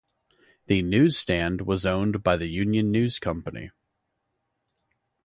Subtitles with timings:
[0.65, 3.69] The newsstand was owned by the Union News Company.